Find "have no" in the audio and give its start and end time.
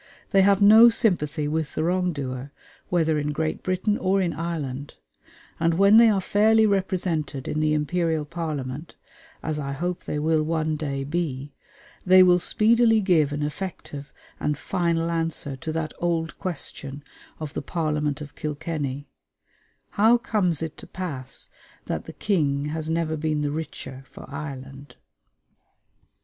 0.41-0.89